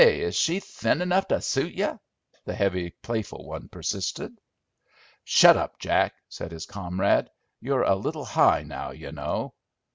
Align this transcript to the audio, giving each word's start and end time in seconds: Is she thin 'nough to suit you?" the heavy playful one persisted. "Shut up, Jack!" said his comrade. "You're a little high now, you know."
Is 0.03 0.35
she 0.35 0.59
thin 0.59 1.07
'nough 1.07 1.27
to 1.27 1.39
suit 1.41 1.75
you?" 1.75 1.99
the 2.43 2.55
heavy 2.55 2.89
playful 2.89 3.45
one 3.45 3.69
persisted. 3.69 4.35
"Shut 5.23 5.55
up, 5.55 5.77
Jack!" 5.77 6.15
said 6.27 6.51
his 6.51 6.65
comrade. 6.65 7.29
"You're 7.59 7.83
a 7.83 7.93
little 7.93 8.25
high 8.25 8.63
now, 8.63 8.89
you 8.93 9.11
know." 9.11 9.53